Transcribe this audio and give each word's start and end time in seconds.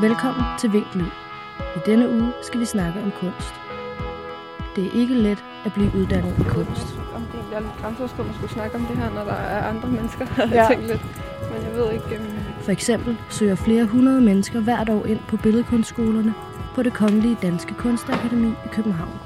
Velkommen 0.00 0.44
til 0.60 0.72
Vinkel 0.72 1.06
I 1.76 1.78
denne 1.86 2.08
uge 2.10 2.32
skal 2.42 2.60
vi 2.60 2.64
snakke 2.64 3.02
om 3.02 3.10
kunst. 3.20 3.54
Det 4.76 4.86
er 4.86 4.90
ikke 5.00 5.14
let 5.14 5.44
at 5.64 5.72
blive 5.72 5.92
uddannet 5.96 6.38
i 6.38 6.42
kunst. 6.42 6.86
Om 7.14 7.22
det 7.32 7.40
er 7.56 7.60
lidt 7.60 7.72
grænseoverskridende 7.80 8.30
at 8.30 8.36
skulle 8.36 8.52
snakke 8.52 8.76
om 8.76 8.84
det 8.84 8.96
her, 8.96 9.10
når 9.10 9.24
der 9.24 9.32
er 9.32 9.68
andre 9.68 9.88
mennesker, 9.88 10.26
har 10.26 10.46
Ja. 10.46 10.54
jeg 10.54 10.66
tænkt 10.70 10.86
lidt. 10.86 11.02
Men 11.52 11.62
jeg 11.62 11.72
ved 11.74 11.92
ikke... 11.92 12.04
Um... 12.20 12.38
For 12.60 12.72
eksempel 12.72 13.16
søger 13.30 13.54
flere 13.54 13.84
hundrede 13.84 14.20
mennesker 14.20 14.60
hvert 14.60 14.88
år 14.88 15.04
ind 15.06 15.20
på 15.28 15.36
billedkunstskolerne 15.36 16.34
på 16.74 16.82
det 16.82 16.92
Kongelige 16.92 17.36
Danske 17.42 17.74
Kunstakademi 17.74 18.48
i 18.48 18.68
København. 18.72 19.18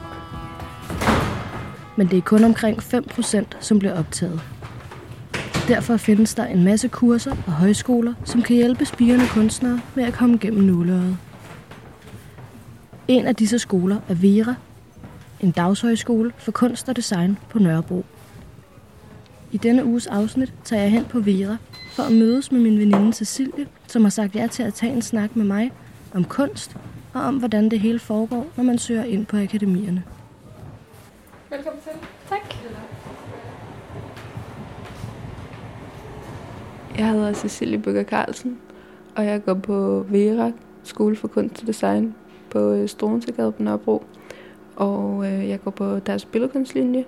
Men 1.97 2.07
det 2.07 2.17
er 2.19 2.23
kun 2.23 2.45
omkring 2.45 2.79
5% 2.83 3.45
som 3.61 3.79
bliver 3.79 3.99
optaget. 3.99 4.41
Derfor 5.69 5.97
findes 5.97 6.35
der 6.35 6.45
en 6.47 6.65
masse 6.65 6.89
kurser 6.89 7.31
og 7.47 7.53
højskoler, 7.53 8.15
som 8.25 8.43
kan 8.43 8.57
hjælpe 8.57 8.85
spirende 8.85 9.25
kunstnere 9.29 9.81
med 9.95 10.05
at 10.05 10.13
komme 10.13 10.39
gennem 10.39 10.63
nåleøjet. 10.65 11.17
En 13.09 13.27
af 13.27 13.37
disse 13.37 13.59
skoler 13.59 14.01
er 14.09 14.15
Vera, 14.15 14.55
en 15.41 15.51
dagshøjskole 15.51 16.33
for 16.39 16.53
kunst 16.53 16.89
og 16.89 16.97
design 16.97 17.39
på 17.51 17.59
Nørrebro. 17.59 18.05
I 19.53 19.57
denne 19.57 19.85
uges 19.85 20.07
afsnit 20.07 20.55
tager 20.65 20.83
jeg 20.83 20.91
hen 20.91 21.05
på 21.05 21.21
Vera 21.21 21.57
for 21.93 22.03
at 22.03 22.13
mødes 22.13 22.53
med 22.53 22.61
min 22.61 22.79
veninde 22.79 23.13
Cecilie, 23.13 23.67
som 23.87 24.03
har 24.03 24.11
sagt 24.11 24.35
ja 24.35 24.47
til 24.47 24.63
at 24.63 24.75
tage 24.75 24.93
en 24.93 25.03
snak 25.03 25.37
med 25.37 25.45
mig 25.45 25.73
om 26.15 26.25
kunst 26.25 26.77
og 27.15 27.23
om, 27.23 27.37
hvordan 27.37 27.69
det 27.69 27.81
hele 27.81 27.99
foregår, 27.99 28.47
når 28.57 28.65
man 28.65 28.79
søger 28.79 29.05
ind 29.05 29.27
på 29.27 29.37
akademierne. 29.37 30.03
Velkommen 31.51 31.83
til. 31.83 31.93
Tak. 32.29 32.55
Jeg 37.03 37.11
hedder 37.11 37.33
Cecilie 37.33 37.79
Bøger 37.79 38.05
Carlsen, 38.05 38.59
og 39.17 39.27
jeg 39.27 39.45
går 39.45 39.55
på 39.55 40.07
Vera, 40.09 40.53
Skole 40.83 41.17
for 41.17 41.29
Kunst 41.29 41.61
og 41.61 41.67
Design 41.67 42.15
på 42.51 42.59
øh, 42.59 42.89
Struensegade 42.89 43.53
på 43.53 43.63
Nørrebro. 43.63 44.05
Og 44.77 45.27
øh, 45.27 45.49
jeg 45.49 45.63
går 45.63 45.71
på 45.71 45.99
deres 45.99 46.25
billedkunstlinje. 46.25 47.05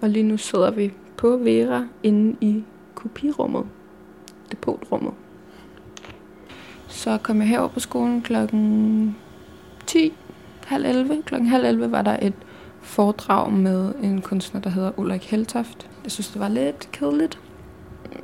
Og 0.00 0.08
lige 0.08 0.22
nu 0.22 0.36
sidder 0.36 0.70
vi 0.70 0.92
på 1.16 1.36
Vera 1.36 1.86
inde 2.02 2.36
i 2.40 2.64
kopirummet, 2.94 3.64
depotrummet. 4.50 5.12
Så 6.88 7.18
kom 7.22 7.38
jeg 7.40 7.48
herover 7.48 7.68
på 7.68 7.80
skolen 7.80 8.22
klokken 8.22 9.16
10, 9.86 10.12
halv 10.66 10.84
11. 10.86 11.22
Klokken 11.26 11.48
halv 11.48 11.64
11 11.64 11.92
var 11.92 12.02
der 12.02 12.16
et 12.22 12.34
foredrag 12.80 13.52
med 13.52 13.92
en 14.02 14.22
kunstner, 14.22 14.60
der 14.60 14.70
hedder 14.70 14.92
Ulrik 14.96 15.30
Heltoft. 15.30 15.90
Jeg 16.04 16.12
synes, 16.12 16.28
det 16.28 16.40
var 16.40 16.48
lidt 16.48 16.88
kedeligt. 16.92 17.40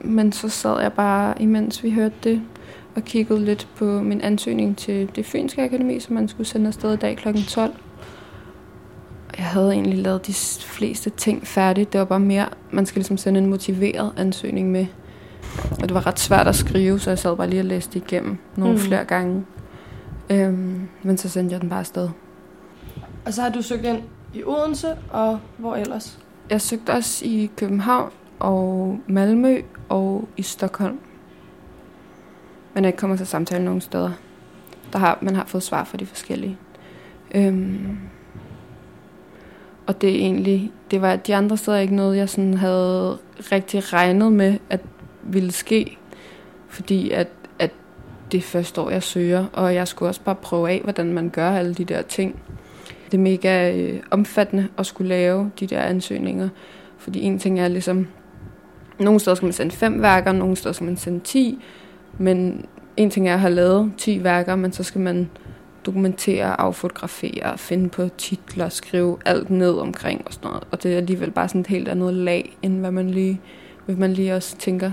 Men 0.00 0.32
så 0.32 0.48
sad 0.48 0.80
jeg 0.80 0.92
bare, 0.92 1.42
imens 1.42 1.82
vi 1.82 1.90
hørte 1.90 2.14
det, 2.24 2.42
og 2.96 3.02
kiggede 3.02 3.44
lidt 3.44 3.68
på 3.76 3.84
min 3.84 4.20
ansøgning 4.20 4.76
til 4.76 5.10
det 5.16 5.26
Fynske 5.26 5.62
Akademi, 5.62 6.00
som 6.00 6.14
man 6.14 6.28
skulle 6.28 6.46
sende 6.46 6.66
afsted 6.66 6.92
i 6.92 6.96
dag 6.96 7.16
kl. 7.16 7.28
12. 7.48 7.72
Jeg 9.36 9.44
havde 9.46 9.72
egentlig 9.72 9.98
lavet 9.98 10.26
de 10.26 10.32
fleste 10.60 11.10
ting 11.10 11.46
færdigt. 11.46 11.92
Det 11.92 11.98
var 11.98 12.04
bare 12.04 12.20
mere, 12.20 12.46
man 12.70 12.86
skal 12.86 12.98
ligesom 13.00 13.16
sende 13.16 13.40
en 13.40 13.46
motiveret 13.46 14.12
ansøgning 14.16 14.70
med. 14.70 14.86
Og 15.70 15.82
det 15.82 15.94
var 15.94 16.06
ret 16.06 16.20
svært 16.20 16.46
at 16.48 16.54
skrive, 16.54 16.98
så 16.98 17.10
jeg 17.10 17.18
sad 17.18 17.36
bare 17.36 17.50
lige 17.50 17.60
og 17.60 17.64
læste 17.66 17.98
igennem 17.98 18.38
nogle 18.56 18.74
Mm. 18.74 18.80
mm. 18.80 18.86
flere 18.86 19.04
gange. 19.04 19.44
Øhm, 20.30 20.88
men 21.02 21.18
så 21.18 21.28
sendte 21.28 21.52
jeg 21.52 21.60
den 21.60 21.68
bare 21.68 21.80
afsted. 21.80 22.08
Og 23.26 23.34
så 23.34 23.42
har 23.42 23.48
du 23.50 23.62
søgt 23.62 23.84
ind 23.84 23.98
i 24.34 24.42
Odense, 24.44 24.88
og 25.10 25.38
hvor 25.58 25.76
ellers? 25.76 26.18
Jeg 26.50 26.60
søgte 26.60 26.90
også 26.90 27.24
i 27.24 27.50
København 27.56 28.10
og 28.38 28.98
Malmø 29.06 29.60
og 29.88 30.28
i 30.36 30.42
Stockholm. 30.42 30.98
Men 32.74 32.84
er 32.84 32.88
ikke 32.88 32.98
kommer 32.98 33.16
til 33.16 33.26
samtale 33.26 33.64
nogen 33.64 33.80
steder. 33.80 34.10
Der 34.92 34.98
har, 34.98 35.18
man 35.22 35.34
har 35.34 35.44
fået 35.44 35.62
svar 35.62 35.84
fra 35.84 35.98
de 35.98 36.06
forskellige. 36.06 36.58
Øhm, 37.34 37.98
og 39.86 40.00
det 40.00 40.10
er 40.10 40.14
egentlig, 40.14 40.72
det 40.90 41.02
var 41.02 41.16
de 41.16 41.34
andre 41.34 41.56
steder 41.56 41.78
ikke 41.78 41.94
noget, 41.94 42.16
jeg 42.16 42.28
sådan 42.28 42.54
havde 42.54 43.18
rigtig 43.52 43.92
regnet 43.92 44.32
med, 44.32 44.58
at 44.70 44.80
ville 45.22 45.52
ske. 45.52 45.98
Fordi 46.68 47.10
at, 47.10 47.28
at 47.58 47.70
det 48.32 48.38
er 48.38 48.42
første 48.42 48.80
år, 48.80 48.90
jeg 48.90 49.02
søger, 49.02 49.46
og 49.52 49.74
jeg 49.74 49.88
skulle 49.88 50.08
også 50.08 50.20
bare 50.20 50.34
prøve 50.34 50.70
af, 50.70 50.80
hvordan 50.82 51.12
man 51.12 51.30
gør 51.30 51.50
alle 51.50 51.74
de 51.74 51.84
der 51.84 52.02
ting. 52.02 52.42
Det 53.10 53.14
er 53.14 53.22
mega 53.22 53.76
øh, 53.76 54.02
omfattende 54.10 54.68
at 54.78 54.86
skulle 54.86 55.08
lave 55.08 55.50
de 55.60 55.66
der 55.66 55.80
ansøgninger. 55.80 56.48
Fordi 56.98 57.20
en 57.20 57.38
ting 57.38 57.60
er 57.60 57.68
ligesom, 57.68 58.08
nogle 58.98 59.20
steder 59.20 59.34
skal 59.34 59.46
man 59.46 59.52
sende 59.52 59.76
fem 59.76 60.02
værker, 60.02 60.32
nogle 60.32 60.56
steder 60.56 60.72
skal 60.72 60.84
man 60.84 60.96
sende 60.96 61.20
10, 61.20 61.58
men 62.18 62.66
en 62.96 63.10
ting 63.10 63.28
er 63.28 63.34
at 63.34 63.40
have 63.40 63.54
lavet 63.54 63.92
10 63.98 64.24
værker, 64.24 64.56
men 64.56 64.72
så 64.72 64.82
skal 64.82 65.00
man 65.00 65.30
dokumentere, 65.86 66.60
affotografere, 66.60 67.58
finde 67.58 67.88
på 67.88 68.08
titler, 68.18 68.68
skrive 68.68 69.18
alt 69.24 69.50
ned 69.50 69.78
omkring 69.78 70.22
og 70.26 70.32
sådan 70.32 70.48
noget. 70.48 70.64
Og 70.70 70.82
det 70.82 70.92
er 70.92 70.96
alligevel 70.96 71.30
bare 71.30 71.48
sådan 71.48 71.60
et 71.60 71.66
helt 71.66 71.88
andet 71.88 72.14
lag, 72.14 72.56
end 72.62 72.80
hvad 72.80 72.90
man 72.90 73.10
lige, 73.10 73.40
hvad 73.86 73.96
man 73.96 74.12
lige 74.12 74.34
også 74.34 74.56
tænker. 74.56 74.90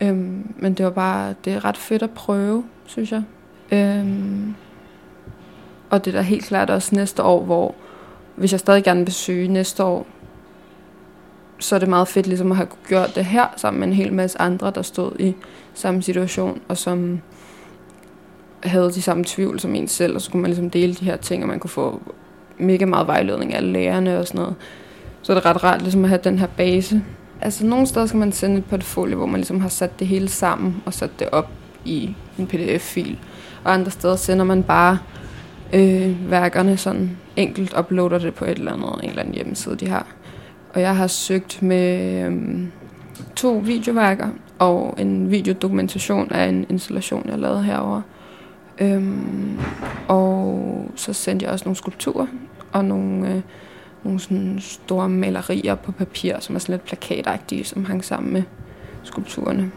Øhm, 0.00 0.54
men 0.56 0.74
det 0.74 0.84
var 0.84 0.90
bare, 0.90 1.34
det 1.44 1.52
er 1.52 1.64
ret 1.64 1.76
fedt 1.76 2.02
at 2.02 2.10
prøve, 2.10 2.64
synes 2.86 3.12
jeg. 3.12 3.22
Øhm, 3.72 4.54
og 5.90 6.04
det 6.04 6.14
er 6.14 6.18
da 6.18 6.22
helt 6.22 6.44
klart 6.44 6.70
også 6.70 6.94
næste 6.94 7.22
år, 7.22 7.44
hvor 7.44 7.74
hvis 8.36 8.52
jeg 8.52 8.60
stadig 8.60 8.84
gerne 8.84 9.00
vil 9.00 9.12
søge 9.12 9.48
næste 9.48 9.84
år, 9.84 10.06
så 11.58 11.74
er 11.74 11.78
det 11.78 11.88
meget 11.88 12.08
fedt 12.08 12.26
ligesom 12.26 12.50
at 12.50 12.56
have 12.56 12.68
gjort 12.88 13.14
det 13.14 13.24
her 13.24 13.46
sammen 13.56 13.80
med 13.80 13.88
en 13.88 13.94
hel 13.94 14.12
masse 14.12 14.40
andre, 14.40 14.72
der 14.74 14.82
stod 14.82 15.12
i 15.18 15.34
samme 15.74 16.02
situation, 16.02 16.60
og 16.68 16.76
som 16.76 17.20
havde 18.62 18.92
de 18.92 19.02
samme 19.02 19.24
tvivl 19.26 19.60
som 19.60 19.74
en 19.74 19.88
selv, 19.88 20.14
og 20.14 20.20
så 20.20 20.30
kunne 20.30 20.42
man 20.42 20.50
ligesom 20.50 20.70
dele 20.70 20.94
de 20.94 21.04
her 21.04 21.16
ting, 21.16 21.42
og 21.42 21.48
man 21.48 21.58
kunne 21.58 21.70
få 21.70 22.00
mega 22.58 22.84
meget 22.84 23.06
vejledning 23.06 23.54
af 23.54 23.72
lærerne 23.72 24.18
og 24.18 24.26
sådan 24.26 24.40
noget. 24.40 24.54
Så 25.22 25.32
er 25.32 25.34
det 25.34 25.46
ret 25.46 25.64
rart 25.64 25.82
ligesom 25.82 26.04
at 26.04 26.08
have 26.08 26.20
den 26.24 26.38
her 26.38 26.46
base. 26.46 27.02
Altså 27.40 27.66
nogle 27.66 27.86
steder 27.86 28.06
skal 28.06 28.18
man 28.18 28.32
sende 28.32 28.58
et 28.58 28.64
portfolio, 28.64 29.16
hvor 29.16 29.26
man 29.26 29.36
ligesom 29.36 29.60
har 29.60 29.68
sat 29.68 29.98
det 29.98 30.06
hele 30.06 30.28
sammen 30.28 30.82
og 30.86 30.94
sat 30.94 31.10
det 31.18 31.28
op 31.30 31.50
i 31.84 32.14
en 32.38 32.46
pdf-fil. 32.46 33.18
Og 33.64 33.72
andre 33.74 33.90
steder 33.90 34.16
sender 34.16 34.44
man 34.44 34.62
bare 34.62 34.98
øh, 35.72 36.30
værkerne 36.30 36.76
sådan 36.76 37.16
enkelt, 37.36 37.78
uploader 37.78 38.18
det 38.18 38.34
på 38.34 38.44
et 38.44 38.50
eller 38.50 38.72
andet, 38.72 39.02
en 39.02 39.08
eller 39.08 39.22
anden 39.22 39.34
hjemmeside, 39.34 39.76
de 39.76 39.88
har. 39.88 40.06
Og 40.76 40.82
jeg 40.82 40.96
har 40.96 41.06
søgt 41.06 41.62
med 41.62 42.24
øhm, 42.24 42.72
to 43.36 43.58
videoværker 43.58 44.28
og 44.58 44.94
en 44.98 45.30
videodokumentation 45.30 46.32
af 46.32 46.48
en 46.48 46.66
installation, 46.68 47.28
jeg 47.28 47.38
lavede 47.38 47.62
herover. 47.62 48.02
Øhm, 48.80 49.58
og 50.08 50.90
så 50.94 51.12
sendte 51.12 51.44
jeg 51.44 51.52
også 51.52 51.64
nogle 51.64 51.76
skulpturer 51.76 52.26
og 52.72 52.84
nogle, 52.84 53.34
øh, 53.34 53.42
nogle 54.04 54.20
sådan 54.20 54.56
store 54.60 55.08
malerier 55.08 55.74
på 55.74 55.92
papir, 55.92 56.40
som 56.40 56.54
er 56.54 56.58
sådan 56.58 56.72
lidt 56.72 56.84
plakatagtige, 56.84 57.64
som 57.64 57.84
hang 57.84 58.04
sammen 58.04 58.32
med 58.32 58.42
skulpturerne. 59.02 59.70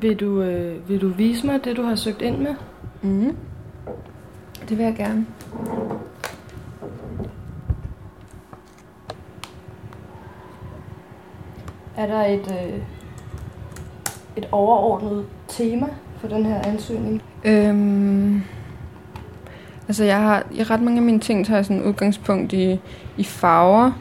Vil 0.00 0.16
du, 0.16 0.42
øh, 0.42 0.88
vil 0.88 1.00
du 1.00 1.08
vise 1.08 1.46
mig 1.46 1.64
det, 1.64 1.76
du 1.76 1.82
har 1.82 1.94
søgt 1.94 2.22
ind 2.22 2.38
med? 2.38 2.54
Mm. 3.02 3.36
Det 4.68 4.78
vil 4.78 4.84
jeg 4.84 4.94
gerne. 4.96 5.26
Er 11.96 12.06
der 12.06 12.24
et, 12.24 12.50
øh, 12.50 12.78
et 14.36 14.48
overordnet 14.52 15.24
tema 15.48 15.86
for 16.20 16.28
den 16.28 16.46
her 16.46 16.62
ansøgning? 16.62 17.22
Øhm, 17.44 18.42
altså 19.88 20.04
jeg 20.04 20.20
har 20.20 20.46
i 20.52 20.62
ret 20.62 20.80
mange 20.80 20.98
af 20.98 21.02
mine 21.02 21.20
ting 21.20 21.46
tager 21.46 21.58
jeg 21.58 21.66
sådan 21.66 21.82
udgangspunkt 21.82 22.52
i, 22.52 22.80
i 23.16 23.24
farver, 23.24 23.92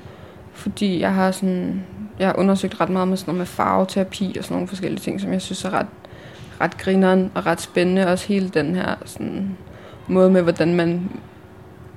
fordi 0.54 1.00
jeg 1.00 1.14
har 1.14 1.32
sådan 1.32 1.84
jeg 2.20 2.28
har 2.28 2.36
undersøgt 2.36 2.82
ret 2.82 2.90
meget 2.90 3.08
med 3.08 3.18
sådan 3.18 3.32
noget 3.32 3.38
med 3.38 3.46
farveterapi 3.46 4.36
og 4.38 4.44
sådan 4.44 4.56
nogle 4.56 4.68
forskellige 4.68 5.00
ting, 5.00 5.22
som 5.22 5.34
jeg 5.34 5.42
synes 5.42 5.66
er 5.66 5.74
ret, 5.74 5.88
ret 6.62 6.78
grineren 6.78 7.32
og 7.36 7.46
ret 7.46 7.62
spændende. 7.62 8.08
Også 8.08 8.28
hele 8.28 8.50
den 8.50 8.76
her 8.76 8.96
sådan, 9.06 9.58
måde 10.08 10.32
med, 10.32 10.42
hvordan 10.42 10.76
man, 10.76 11.10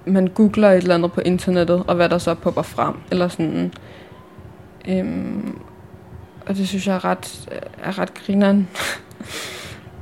man 0.05 0.27
googler 0.27 0.71
et 0.71 0.77
eller 0.77 0.95
andet 0.95 1.13
på 1.13 1.21
internettet, 1.21 1.83
og 1.87 1.95
hvad 1.95 2.09
der 2.09 2.19
så 2.19 2.35
popper 2.35 2.63
frem. 2.63 2.95
Eller 3.11 3.29
sådan, 3.29 3.73
øhm, 4.89 5.59
og 6.47 6.57
det 6.57 6.69
synes 6.69 6.87
jeg 6.87 6.95
er 6.95 7.05
ret, 7.05 7.49
er 7.83 7.99
ret 7.99 8.15
grineren. 8.15 8.69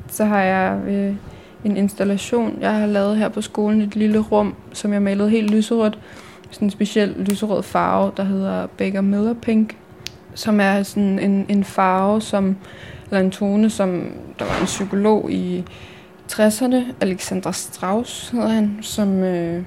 så 0.08 0.24
har 0.24 0.40
jeg 0.40 0.80
øh, 0.88 1.14
en 1.64 1.76
installation, 1.76 2.58
jeg 2.60 2.74
har 2.74 2.86
lavet 2.86 3.16
her 3.16 3.28
på 3.28 3.40
skolen, 3.40 3.80
et 3.80 3.96
lille 3.96 4.18
rum, 4.18 4.54
som 4.72 4.92
jeg 4.92 5.02
malede 5.02 5.30
helt 5.30 5.50
lyserødt. 5.50 5.98
Sådan 6.50 6.66
en 6.66 6.70
speciel 6.70 7.08
lyserød 7.18 7.62
farve, 7.62 8.12
der 8.16 8.24
hedder 8.24 8.66
Baker 8.66 9.00
Miller 9.00 9.34
Pink, 9.34 9.76
som 10.34 10.60
er 10.60 10.82
sådan 10.82 11.18
en, 11.18 11.46
en 11.48 11.64
farve, 11.64 12.20
som, 12.20 12.56
eller 13.10 13.20
en 13.20 13.30
tone, 13.30 13.70
som 13.70 14.12
der 14.38 14.44
var 14.44 14.60
en 14.60 14.66
psykolog 14.66 15.32
i 15.32 15.64
60'erne, 16.32 16.76
Alexandra 17.00 17.52
Strauss 17.52 18.30
hedder 18.30 18.48
han, 18.48 18.78
som, 18.80 19.22
øh, 19.22 19.62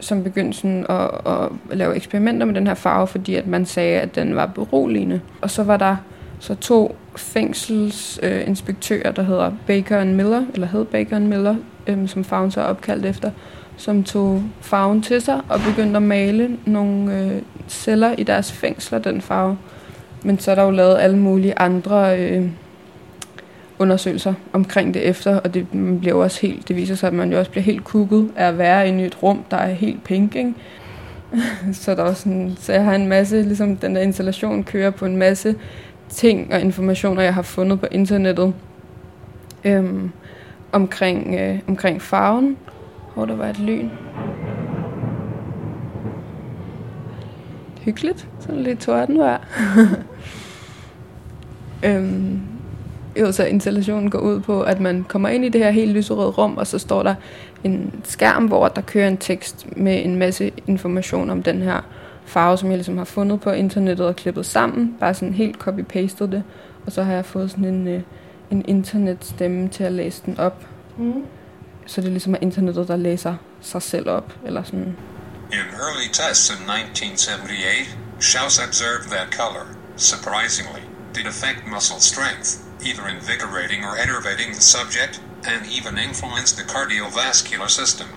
som 0.00 0.22
begyndte 0.22 0.58
sådan 0.58 0.86
at, 0.88 1.10
at 1.26 1.48
lave 1.78 1.96
eksperimenter 1.96 2.46
med 2.46 2.54
den 2.54 2.66
her 2.66 2.74
farve, 2.74 3.06
fordi 3.06 3.34
at 3.34 3.46
man 3.46 3.66
sagde, 3.66 4.00
at 4.00 4.14
den 4.14 4.36
var 4.36 4.46
beroligende. 4.46 5.20
Og 5.40 5.50
så 5.50 5.62
var 5.62 5.76
der 5.76 5.96
så 6.38 6.54
to 6.54 6.96
fængselsinspektører, 7.16 9.08
øh, 9.08 9.16
der 9.16 9.22
hedder 9.22 9.52
Baker 9.66 9.98
and 9.98 10.14
Miller, 10.14 10.42
eller 10.54 10.66
hed 10.66 10.84
Baker 10.84 11.16
and 11.16 11.26
Miller, 11.26 11.56
øh, 11.86 12.08
som 12.08 12.24
Favn 12.24 12.50
så 12.50 12.60
er 12.60 12.64
opkaldt 12.64 13.06
efter, 13.06 13.30
som 13.76 14.04
tog 14.04 14.42
farven 14.60 15.02
til 15.02 15.20
sig 15.20 15.40
og 15.48 15.60
begyndte 15.60 15.96
at 15.96 16.02
male 16.02 16.58
nogle 16.64 17.18
øh, 17.18 17.42
celler 17.68 18.14
i 18.18 18.22
deres 18.22 18.52
fængsler, 18.52 18.98
den 18.98 19.20
farve. 19.20 19.58
Men 20.22 20.38
så 20.38 20.50
er 20.50 20.54
der 20.54 20.62
jo 20.62 20.70
lavet 20.70 20.98
alle 20.98 21.18
mulige 21.18 21.58
andre 21.58 22.20
øh, 22.20 22.48
undersøgelser 23.78 24.34
omkring 24.52 24.94
det 24.94 25.08
efter, 25.08 25.36
og 25.40 25.54
det 25.54 25.74
mm, 25.74 26.00
bliver 26.00 26.14
jo 26.14 26.22
også 26.22 26.40
helt, 26.40 26.68
det 26.68 26.76
viser 26.76 26.94
sig, 26.94 27.06
at 27.06 27.12
man 27.12 27.32
jo 27.32 27.38
også 27.38 27.50
bliver 27.50 27.64
helt 27.64 27.84
kukket 27.84 28.30
af 28.36 28.48
at 28.48 28.58
være 28.58 28.88
inde 28.88 29.02
i 29.02 29.06
et 29.06 29.22
rum, 29.22 29.44
der 29.50 29.56
er 29.56 29.72
helt 29.72 30.04
pink, 30.04 30.36
ikke? 30.36 30.54
så 31.72 31.94
der 31.94 32.04
er 32.04 32.14
sådan, 32.14 32.56
så 32.60 32.72
jeg 32.72 32.84
har 32.84 32.94
en 32.94 33.08
masse, 33.08 33.42
ligesom 33.42 33.76
den 33.76 33.96
der 33.96 34.02
installation 34.02 34.64
kører 34.64 34.90
på 34.90 35.06
en 35.06 35.16
masse 35.16 35.54
ting 36.08 36.54
og 36.54 36.60
informationer, 36.60 37.22
jeg 37.22 37.34
har 37.34 37.42
fundet 37.42 37.80
på 37.80 37.86
internettet 37.90 38.54
øhm, 39.64 40.10
omkring, 40.72 41.34
øh, 41.40 41.58
omkring 41.68 42.02
farven, 42.02 42.56
hvor 43.14 43.24
der 43.24 43.36
var 43.36 43.46
et 43.46 43.58
lyn. 43.58 43.88
Hyggeligt, 47.80 48.28
sådan 48.40 48.60
lidt 48.60 48.80
tordenvejr. 48.80 49.38
øhm, 51.86 52.40
jo, 53.20 53.32
så 53.32 53.44
installationen 53.44 54.10
går 54.10 54.18
ud 54.18 54.40
på, 54.40 54.62
at 54.62 54.80
man 54.80 55.04
kommer 55.08 55.28
ind 55.28 55.44
i 55.44 55.48
det 55.48 55.60
her 55.60 55.70
helt 55.70 55.92
lyserøde 55.92 56.30
rum, 56.30 56.56
og 56.56 56.66
så 56.66 56.78
står 56.78 57.02
der 57.02 57.14
en 57.64 58.00
skærm, 58.04 58.46
hvor 58.46 58.68
der 58.68 58.80
kører 58.80 59.08
en 59.08 59.16
tekst 59.16 59.66
med 59.76 60.04
en 60.04 60.16
masse 60.16 60.52
information 60.66 61.30
om 61.30 61.42
den 61.42 61.62
her 61.62 61.84
farve, 62.26 62.58
som 62.58 62.68
jeg 62.68 62.76
ligesom 62.76 62.98
har 62.98 63.04
fundet 63.04 63.40
på 63.40 63.50
internettet 63.50 64.06
og 64.06 64.16
klippet 64.16 64.46
sammen. 64.46 64.96
Bare 65.00 65.14
sådan 65.14 65.34
helt 65.34 65.56
copy-pastet 65.56 66.32
det. 66.32 66.42
Og 66.86 66.92
så 66.92 67.02
har 67.02 67.12
jeg 67.12 67.24
fået 67.24 67.50
sådan 67.50 67.64
en, 67.64 67.88
øh, 67.88 68.02
en 68.50 68.64
internetstemme 68.68 69.68
til 69.68 69.84
at 69.84 69.92
læse 69.92 70.22
den 70.26 70.38
op. 70.38 70.66
Mm. 70.98 71.24
Så 71.86 72.00
det 72.00 72.06
er 72.06 72.10
ligesom 72.10 72.36
internettet, 72.40 72.88
der 72.88 72.96
læser 72.96 73.34
sig 73.60 73.82
selv 73.82 74.08
op. 74.08 74.32
Eller 74.46 74.62
sådan. 74.62 74.96
In 75.52 75.66
early 75.86 76.08
tests 76.12 76.50
in 76.50 76.60
1978, 76.66 77.98
Schaus 78.20 78.58
observed 78.66 79.04
that 79.10 79.28
color, 79.40 79.66
surprisingly, 79.96 80.82
did 81.14 81.26
affect 81.26 81.58
muscle 81.74 82.00
strength, 82.00 82.48
either 82.88 83.04
invigorating 83.16 83.80
or 83.88 83.94
enervating 84.06 84.48
the 84.58 84.64
subject, 84.76 85.14
and 85.50 85.60
even 85.78 85.98
influenced 86.08 86.52
the 86.58 86.66
cardiovascular 86.74 87.68
system. 87.68 88.08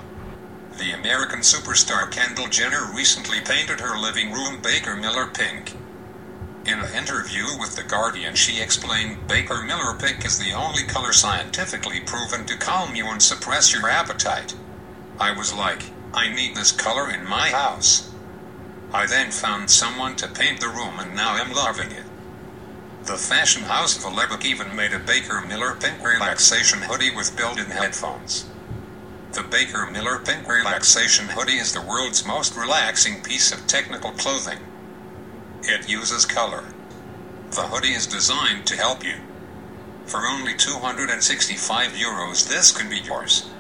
The 0.80 0.94
American 0.94 1.40
superstar 1.40 2.10
Kendall 2.10 2.48
Jenner 2.48 2.90
recently 2.96 3.42
painted 3.42 3.82
her 3.82 4.00
living 4.00 4.32
room 4.32 4.62
Baker 4.62 4.96
Miller 4.96 5.28
pink. 5.28 5.74
In 6.66 6.80
an 6.80 6.94
interview 6.96 7.44
with 7.60 7.76
The 7.76 7.84
Guardian, 7.84 8.34
she 8.36 8.62
explained 8.62 9.28
Baker 9.28 9.62
Miller 9.62 9.94
pink 10.00 10.24
is 10.24 10.40
the 10.40 10.54
only 10.54 10.84
color 10.84 11.12
scientifically 11.12 12.00
proven 12.00 12.46
to 12.46 12.56
calm 12.56 12.96
you 12.96 13.08
and 13.08 13.22
suppress 13.22 13.74
your 13.74 13.90
appetite. 13.90 14.56
I 15.20 15.34
was 15.34 15.54
like, 15.54 15.84
I 16.14 16.34
need 16.34 16.56
this 16.56 16.72
color 16.72 17.12
in 17.12 17.28
my 17.28 17.50
house. 17.50 18.10
I 18.94 19.06
then 19.06 19.32
found 19.32 19.70
someone 19.70 20.16
to 20.16 20.30
paint 20.30 20.62
the 20.62 20.70
room 20.70 20.98
and 20.98 21.14
now 21.14 21.34
I'm 21.34 21.52
loving 21.52 21.92
it. 21.92 22.06
The 23.04 23.18
fashion 23.18 23.64
house 23.64 23.98
of 23.98 24.04
Alebic 24.10 24.46
even 24.46 24.74
made 24.78 24.94
a 24.94 25.00
Baker 25.00 25.42
Miller 25.42 25.76
pink 25.76 26.02
relaxation 26.02 26.84
hoodie 26.84 27.14
with 27.14 27.36
built-in 27.36 27.66
headphones. 27.66 28.46
The 29.34 29.44
Baker 29.44 29.86
Miller 29.92 30.18
Pink 30.26 30.48
Relaxation 30.48 31.28
Hoodie 31.28 31.60
is 31.60 31.72
the 31.72 31.82
world's 31.82 32.26
most 32.26 32.58
relaxing 32.58 33.22
piece 33.22 33.52
of 33.52 33.68
technical 33.68 34.12
clothing. 34.12 34.60
It 35.62 35.88
uses 35.88 36.26
color. 36.26 36.64
The 37.52 37.62
hoodie 37.62 37.96
is 38.00 38.08
designed 38.08 38.66
to 38.66 38.76
help 38.76 39.04
you. 39.04 39.18
For 40.08 40.20
only 40.34 40.54
265 40.58 41.94
euros, 41.94 42.48
this 42.48 42.72
can 42.72 42.90
be 42.90 43.00
yours. 43.08 43.52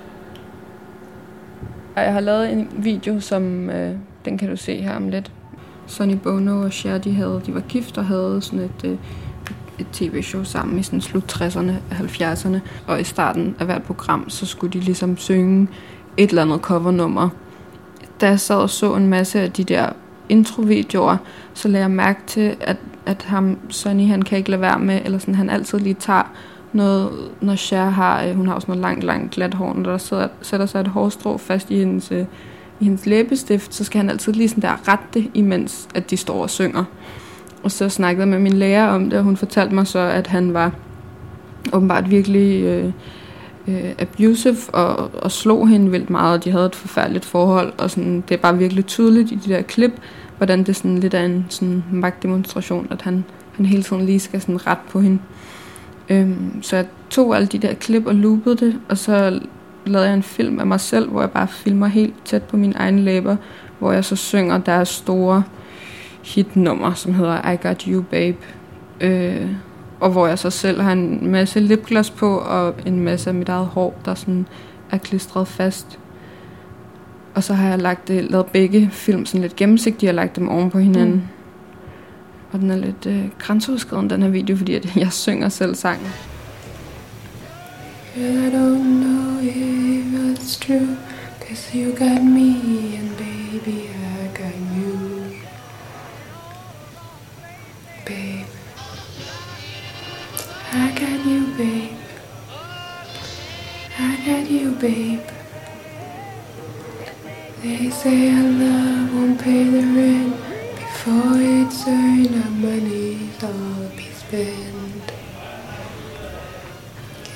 Jeg 1.95 2.13
har 2.13 2.19
lavet 2.19 2.51
en 2.51 2.69
video, 2.71 3.19
som 3.19 3.69
øh, 3.69 3.95
den 4.25 4.37
kan 4.37 4.49
du 4.49 4.55
se 4.55 4.81
her 4.81 4.95
om 4.95 5.09
lidt. 5.09 5.31
Sonny 5.87 6.15
Bono 6.15 6.61
og 6.61 6.73
Cher, 6.73 6.97
de, 6.97 7.13
havde, 7.13 7.41
de 7.45 7.53
var 7.53 7.61
gift 7.61 7.97
og 7.97 8.05
havde 8.05 8.41
sådan 8.41 8.59
et, 8.59 8.83
øh, 8.85 8.97
et 9.79 9.87
tv-show 9.93 10.43
sammen 10.43 10.79
i 10.79 10.83
sådan 10.83 11.01
slut 11.01 11.41
60'erne 11.41 11.71
og 11.91 11.97
70'erne. 11.99 12.59
Og 12.87 13.01
i 13.01 13.03
starten 13.03 13.55
af 13.59 13.65
hvert 13.65 13.83
program, 13.83 14.29
så 14.29 14.45
skulle 14.45 14.73
de 14.73 14.79
ligesom 14.79 15.17
synge 15.17 15.67
et 16.17 16.29
eller 16.29 16.41
andet 16.41 16.61
covernummer. 16.61 17.29
Da 18.21 18.27
jeg 18.27 18.39
sad 18.39 18.55
og 18.55 18.69
så 18.69 18.95
en 18.95 19.07
masse 19.07 19.39
af 19.39 19.51
de 19.51 19.63
der 19.63 19.89
introvideoer, 20.29 21.17
så 21.53 21.67
lagde 21.67 21.83
jeg 21.83 21.91
mærke 21.91 22.19
til, 22.27 22.55
at, 22.61 22.77
at 23.05 23.23
ham, 23.23 23.57
Sonny, 23.69 24.07
han 24.07 24.21
kan 24.21 24.37
ikke 24.37 24.49
lade 24.49 24.61
være 24.61 24.79
med, 24.79 25.01
eller 25.05 25.17
sådan, 25.17 25.35
han 25.35 25.49
altid 25.49 25.79
lige 25.79 25.93
tager 25.93 26.31
noget, 26.73 27.11
når 27.41 27.55
Cher 27.55 27.89
har, 27.89 28.23
øh, 28.23 28.35
hun 28.35 28.47
har 28.47 28.53
også 28.53 28.67
noget 28.67 28.81
langt, 28.81 29.03
langt 29.03 29.31
glat 29.31 29.53
hår, 29.53 29.73
når 29.73 29.91
der 29.91 29.97
sidder, 29.97 30.27
sætter 30.41 30.65
sig 30.65 30.81
et 30.81 30.87
hårstrå 30.87 31.37
fast 31.37 31.71
i 31.71 31.75
hendes, 31.75 32.11
øh, 32.11 32.25
i 32.79 32.83
hendes 32.83 33.05
læbestift, 33.05 33.75
så 33.75 33.83
skal 33.83 33.97
han 33.97 34.09
altid 34.09 34.33
lige 34.33 34.49
sådan 34.49 34.61
der 34.61 34.87
rette 34.87 35.05
det, 35.13 35.31
imens 35.33 35.87
at 35.95 36.09
de 36.09 36.17
står 36.17 36.41
og 36.41 36.49
synger. 36.49 36.83
Og 37.63 37.71
så 37.71 37.89
snakkede 37.89 38.21
jeg 38.21 38.27
med 38.27 38.39
min 38.39 38.53
lærer 38.53 38.87
om 38.87 39.09
det, 39.09 39.19
og 39.19 39.23
hun 39.23 39.37
fortalte 39.37 39.75
mig 39.75 39.87
så, 39.87 39.99
at 39.99 40.27
han 40.27 40.53
var 40.53 40.71
åbenbart 41.73 42.11
virkelig 42.11 42.63
øh, 42.63 42.91
øh, 43.67 43.91
abusive 43.99 44.57
og, 44.73 45.11
og 45.23 45.31
slog 45.31 45.67
hende 45.67 45.91
vildt 45.91 46.09
meget, 46.09 46.37
og 46.37 46.43
de 46.43 46.51
havde 46.51 46.65
et 46.65 46.75
forfærdeligt 46.75 47.25
forhold, 47.25 47.73
og 47.77 47.91
sådan, 47.91 48.23
det 48.29 48.35
er 48.35 48.41
bare 48.41 48.57
virkelig 48.57 48.85
tydeligt 48.85 49.31
i 49.31 49.35
de 49.35 49.53
der 49.53 49.61
klip, 49.61 49.91
hvordan 50.37 50.63
det 50.63 50.75
sådan 50.75 50.97
lidt 50.97 51.13
er 51.13 51.23
en 51.23 51.45
sådan 51.49 51.83
magtdemonstration, 51.91 52.87
at 52.91 53.01
han, 53.01 53.25
han 53.55 53.65
hele 53.65 53.83
tiden 53.83 54.05
lige 54.05 54.19
skal 54.19 54.41
sådan 54.41 54.67
ret 54.67 54.77
på 54.89 54.99
hende. 54.99 55.19
Øhm, 56.09 56.63
så 56.63 56.75
jeg 56.75 56.85
tog 57.09 57.35
alle 57.35 57.47
de 57.47 57.57
der 57.57 57.73
klip 57.73 58.05
og 58.05 58.15
loopede 58.15 58.55
det, 58.55 58.79
og 58.89 58.97
så 58.97 59.39
lavede 59.85 60.07
jeg 60.07 60.15
en 60.15 60.23
film 60.23 60.59
af 60.59 60.67
mig 60.67 60.79
selv, 60.79 61.09
hvor 61.09 61.21
jeg 61.21 61.31
bare 61.31 61.47
filmer 61.47 61.87
helt 61.87 62.13
tæt 62.25 62.43
på 62.43 62.57
mine 62.57 62.75
egne 62.75 63.01
læber, 63.01 63.35
hvor 63.79 63.91
jeg 63.91 64.05
så 64.05 64.15
synger 64.15 64.57
deres 64.57 64.89
store 64.89 65.43
hitnummer, 66.21 66.93
som 66.93 67.13
hedder 67.13 67.51
I 67.51 67.55
Got 67.55 67.81
You 67.81 68.01
Babe. 68.01 68.37
Øh, 69.01 69.47
og 69.99 70.09
hvor 70.11 70.27
jeg 70.27 70.39
så 70.39 70.49
selv 70.49 70.81
har 70.81 70.91
en 70.91 71.27
masse 71.27 71.59
lipgloss 71.59 72.09
på, 72.09 72.37
og 72.37 72.75
en 72.85 72.99
masse 72.99 73.29
af 73.29 73.33
mit 73.33 73.49
eget 73.49 73.65
hår, 73.65 73.99
der 74.05 74.13
sådan 74.13 74.47
er 74.91 74.97
klistret 74.97 75.47
fast. 75.47 75.99
Og 77.35 77.43
så 77.43 77.53
har 77.53 77.69
jeg 77.69 77.79
lagt 77.79 78.07
det, 78.07 78.31
lavet 78.31 78.45
begge 78.45 78.89
film 78.91 79.25
sådan 79.25 79.41
lidt 79.41 79.55
gennemsigtige, 79.55 80.09
og 80.09 80.13
lagt 80.15 80.35
dem 80.35 80.49
oven 80.49 80.69
på 80.69 80.79
hinanden. 80.79 81.15
Mm. 81.15 81.21
Og 82.51 82.59
den 82.59 82.71
er 82.71 82.75
lidt 82.75 83.05
øh, 83.05 83.25
grænseoverskridende, 83.39 84.15
den 84.15 84.23
her 84.23 84.29
video, 84.29 84.55
fordi 84.55 84.75
at 84.75 84.95
jeg 85.03 85.11
synger 85.11 85.49
selv 85.49 85.75
sangen. 85.75 86.07
I 88.15 88.49
don't 88.49 88.83
know 88.83 89.39
if 89.41 90.39
it's 90.39 90.57
true, 90.57 90.97
cause 91.47 91.73
you 91.73 91.91
got 91.91 92.23
me, 92.23 92.97
and 92.97 93.09
baby, 93.17 93.87
I 93.87 94.27
got 94.33 94.55
you. 94.75 94.88
Say 107.99 108.31
our 108.31 108.43
love 108.43 109.13
won't 109.13 109.41
pay 109.41 109.65
the 109.65 109.81
rent 109.81 110.33
before 110.75 111.35
it's 111.35 111.85
earned. 111.85 112.33
Our 112.33 112.51
money's 112.51 113.43
all 113.43 113.89
be 113.97 114.07
spent. 114.11 115.11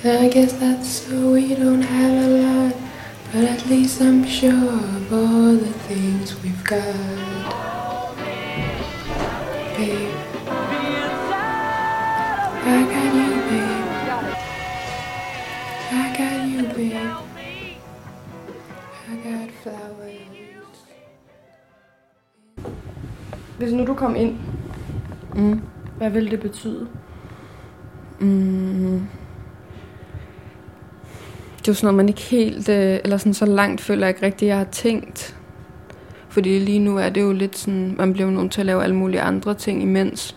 I 0.06 0.30
guess 0.30 0.54
that's 0.54 0.88
so 0.88 1.34
we 1.34 1.54
don't 1.54 1.82
have 1.82 2.16
a 2.26 2.30
lot, 2.46 2.76
but 3.34 3.44
at 3.44 3.66
least 3.66 4.00
I'm 4.00 4.26
sure 4.26 4.72
of 4.98 5.12
all 5.12 5.52
the 5.52 5.74
things 5.90 6.42
we've 6.42 6.64
got. 6.64 7.63
Nu 23.84 23.88
du 23.88 23.94
kom 23.94 24.16
ind, 24.16 24.38
Mm. 25.36 25.62
hvad 25.98 26.10
ville 26.10 26.32
det 26.32 26.40
betyde? 26.40 26.88
Mm. 28.20 29.08
Det 31.58 31.68
er 31.68 31.72
jo 31.72 31.74
sådan 31.74 31.86
noget, 31.86 31.98
man 31.98 32.10
ikke 32.10 32.22
helt, 32.22 32.70
øh, 32.70 33.00
eller 33.04 33.18
sådan 33.18 33.34
så 33.34 33.46
langt 33.46 33.82
føler 33.82 34.08
jeg 34.08 34.10
ikke 34.10 34.26
rigtigt, 34.26 34.50
jeg 34.50 34.58
har 34.58 34.64
tænkt. 34.64 35.38
Fordi 36.30 36.60
lige 36.60 36.80
nu 36.80 36.98
er 36.98 37.10
det 37.10 37.22
jo 37.22 37.32
lidt 37.32 37.58
sådan, 37.58 37.96
man 37.98 38.14
bliver 38.14 38.30
nødt 38.30 38.52
til 38.52 38.62
at 38.62 38.66
lave 38.66 38.84
alle 38.84 38.96
mulige 38.96 39.22
andre 39.22 39.54
ting 39.54 39.82
imens. 39.82 40.36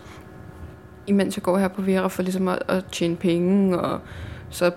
Imens 1.07 1.37
jeg 1.37 1.43
går 1.43 1.59
her 1.59 1.69
på 1.69 1.83
Vera 1.83 2.09
for 2.09 2.23
ligesom 2.23 2.49
at, 2.49 2.59
at 2.69 2.85
tjene 2.93 3.17
penge, 3.17 3.79
og 3.81 4.00
så 4.50 4.71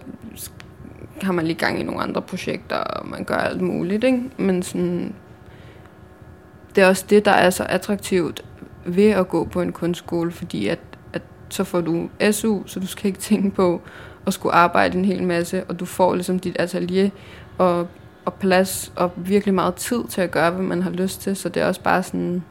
har 1.22 1.34
man 1.34 1.46
lige 1.46 1.60
gang 1.60 1.80
i 1.80 1.84
nogle 1.84 2.02
andre 2.02 2.22
projekter, 2.22 2.76
og 2.76 3.08
man 3.08 3.24
gør 3.24 3.36
alt 3.36 3.62
muligt, 3.62 4.04
ikke? 4.04 4.24
Men 4.38 4.64
sådan, 4.64 5.14
det 6.76 6.84
er 6.84 6.88
også 6.88 7.06
det, 7.10 7.26
der 7.26 7.32
er 7.32 7.50
så 7.50 7.64
attraktivt 7.64 8.46
ved 8.96 9.10
at 9.10 9.28
gå 9.28 9.46
på 9.46 9.62
en 9.62 9.72
kunstskole, 9.72 10.32
fordi 10.32 10.68
at, 10.68 10.80
at 11.14 11.22
så 11.50 11.64
får 11.64 11.82
du 11.82 12.10
SU, 12.32 12.60
så 12.66 12.80
du 12.80 12.88
skal 12.88 13.08
ikke 13.08 13.20
tænke 13.20 13.50
på 13.50 13.82
at 14.28 14.34
skulle 14.34 14.56
arbejde 14.56 14.98
en 14.98 15.06
hel 15.06 15.24
masse, 15.24 15.64
og 15.64 15.80
du 15.80 15.86
får 15.86 16.16
ligesom 16.16 16.40
dit 16.40 16.56
atelier 16.60 17.10
og, 17.58 17.88
og 18.26 18.34
plads 18.34 18.94
og 18.96 19.12
virkelig 19.16 19.54
meget 19.54 19.76
tid 19.76 20.04
til 20.10 20.22
at 20.22 20.32
gøre, 20.32 20.52
hvad 20.52 20.64
man 20.64 20.84
har 20.84 20.90
lyst 20.90 21.22
til, 21.22 21.36
så 21.36 21.50
det 21.50 21.62
er 21.62 21.68
også 21.68 21.82
bare 21.82 22.04
sådan, 22.04 22.44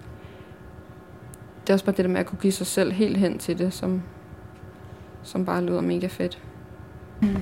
det 1.62 1.70
er 1.70 1.72
også 1.72 1.84
bare 1.84 1.96
det 1.96 2.04
der 2.04 2.10
med 2.10 2.20
at 2.20 2.26
kunne 2.26 2.38
give 2.42 2.52
sig 2.52 2.66
selv 2.66 2.92
helt 2.92 3.16
hen 3.16 3.38
til 3.38 3.58
det, 3.58 3.74
som, 3.74 4.02
som 5.22 5.44
bare 5.44 5.64
lyder 5.64 5.80
mega 5.80 6.06
fedt. 6.06 6.38
Mm. 7.22 7.36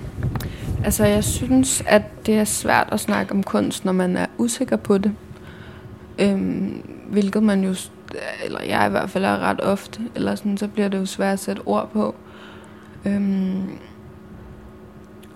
Altså, 0.85 1.05
jeg 1.05 1.25
synes, 1.25 1.85
at 1.87 2.03
det 2.27 2.39
er 2.39 2.45
svært 2.45 2.89
at 2.93 3.01
snakke 3.01 3.33
om 3.33 3.43
kunst, 3.43 3.85
når 3.85 3.93
man 3.93 4.17
er 4.17 4.27
usikker 4.39 4.77
på 4.77 4.99
det. 4.99 5.13
Øhm, 6.19 6.83
hvilket 7.11 7.43
man 7.43 7.65
jo, 7.65 7.75
eller 8.45 8.63
jeg 8.63 8.87
i 8.87 8.91
hvert 8.91 9.11
fald 9.11 9.25
er 9.25 9.39
ret 9.39 9.61
ofte, 9.61 10.01
eller 10.15 10.35
sådan, 10.35 10.57
så 10.57 10.69
bliver 10.69 10.89
det 10.89 10.99
jo 10.99 11.07
svært 11.07 11.33
at 11.33 11.39
sætte 11.39 11.61
ord 11.67 11.91
på. 11.93 12.15
Øhm, 13.07 13.63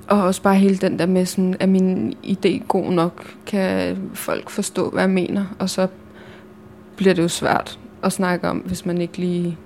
og 0.09 0.23
også 0.23 0.43
bare 0.43 0.55
hele 0.55 0.77
den 0.77 0.99
der 0.99 1.07
med, 1.07 1.27
sådan, 1.27 1.57
at 1.61 1.69
min 1.69 2.15
idé 2.25 2.67
god 2.69 2.93
nok? 2.93 3.35
Kan 3.47 3.97
folk 4.15 4.51
forstå, 4.51 4.91
hvad 4.91 5.03
jeg 5.03 5.11
mener? 5.11 5.45
Og 5.59 5.71
så 5.71 5.87
bliver 6.97 7.15
det 7.15 7.23
jo 7.23 7.29
svært 7.29 7.79
at 8.03 8.13
snakke 8.13 8.49
om, 8.49 8.59
hvis 8.59 8.87
man 8.87 9.01
ikke 9.01 9.19
lige... 9.19 9.59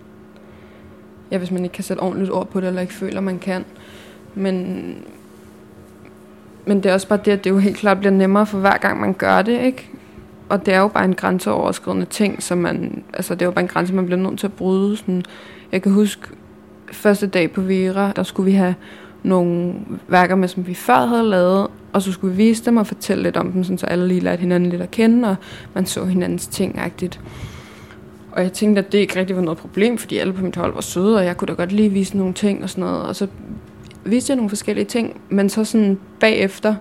Ja, 1.31 1.39
hvis 1.39 1.51
man 1.51 1.65
ikke 1.65 1.75
kan 1.75 1.85
sætte 1.85 2.01
ordentligt 2.01 2.31
ord 2.31 2.49
på 2.49 2.61
det, 2.61 2.69
eller 2.69 2.81
ikke 2.81 2.93
føler, 2.95 3.21
man 3.21 3.39
kan. 3.39 3.65
Men, 4.35 4.97
men 6.67 6.77
det 6.83 6.87
er 6.87 6.95
også 6.95 7.09
bare 7.09 7.21
det, 7.25 7.33
at 7.33 7.45
det 7.45 7.51
jo 7.51 7.59
helt 7.59 7.77
klart 7.77 7.99
bliver 7.99 8.13
nemmere 8.13 8.47
for 8.47 8.59
hver 8.59 8.77
gang, 8.77 9.01
man 9.01 9.15
gør 9.15 9.43
det, 9.43 9.61
ikke? 9.61 9.91
Og 10.49 10.67
det 10.67 10.75
er 10.75 10.81
jo 10.81 10.89
bare 10.89 11.05
en 11.05 11.15
grænseoverskridende 11.15 12.07
ting, 12.07 12.43
som 12.43 12.59
man... 12.59 13.03
Altså, 13.15 13.35
det 13.35 13.43
er 13.43 13.47
jo 13.47 13.53
bare 13.53 13.63
en 13.63 13.69
grænse, 13.69 13.95
man 13.95 14.07
bliver 14.07 14.19
nødt 14.19 14.39
til 14.39 14.47
at 14.47 14.53
bryde. 14.53 14.97
Sådan, 14.97 15.23
jeg 15.73 15.83
kan 15.83 15.93
huske, 15.93 16.23
første 16.93 17.27
dag 17.27 17.53
på 17.53 17.61
Vera, 17.61 18.13
der 18.17 18.23
skulle 18.23 18.51
vi 18.51 18.57
have 18.57 18.75
nogle 19.23 19.75
værker 20.09 20.35
med, 20.35 20.49
som 20.49 20.67
vi 20.67 20.75
før 20.75 21.07
havde 21.07 21.23
lavet, 21.23 21.67
og 21.93 22.03
så 22.03 22.13
skulle 22.13 22.37
vi 22.37 22.43
vise 22.43 22.65
dem 22.65 22.77
og 22.77 22.87
fortælle 22.87 23.23
lidt 23.23 23.37
om 23.37 23.53
dem, 23.53 23.65
sådan, 23.65 23.79
så 23.79 23.87
alle 23.87 24.09
lige 24.09 24.21
lærte 24.21 24.41
hinanden 24.41 24.71
lidt 24.71 24.83
at 24.83 24.91
kende, 24.91 25.29
og 25.29 25.37
man 25.75 25.87
så 25.87 26.05
hinandens 26.05 26.47
ting 26.47 26.79
-agtigt. 26.79 27.19
Og 28.33 28.43
jeg 28.43 28.53
tænkte, 28.53 28.83
at 28.83 28.93
det 28.93 28.99
ikke 28.99 29.19
rigtig 29.19 29.37
var 29.37 29.43
noget 29.43 29.59
problem, 29.59 29.99
fordi 29.99 30.19
alle 30.19 30.33
på 30.33 30.45
mit 30.45 30.57
hold 30.57 30.75
var 30.75 30.81
søde, 30.81 31.17
og 31.17 31.25
jeg 31.25 31.37
kunne 31.37 31.47
da 31.47 31.53
godt 31.53 31.73
lige 31.73 31.89
vise 31.89 32.17
nogle 32.17 32.35
ting 32.35 32.63
og 32.63 32.71
sådan 32.71 32.85
noget. 32.85 33.03
Og 33.03 33.17
så 33.17 33.27
viste 34.05 34.31
jeg 34.31 34.37
nogle 34.37 34.49
forskellige 34.49 34.85
ting, 34.85 35.21
men 35.29 35.49
så 35.49 35.65
sådan 35.65 35.99
bagefter, 36.21 36.75